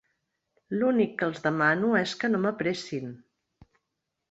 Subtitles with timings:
[0.77, 3.15] L'únic que els demano és que no m'apressin.